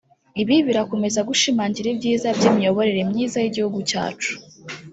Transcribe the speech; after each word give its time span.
ibi 0.41 0.55
birakomeza 0.67 1.19
gushimangira 1.29 1.87
ibyiza 1.93 2.27
by’imiyoborere 2.37 3.01
myiza 3.09 3.37
y’igihugu 3.39 3.79
cyacu 3.89 4.31